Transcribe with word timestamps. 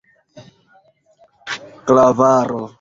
klavaro 1.87 2.65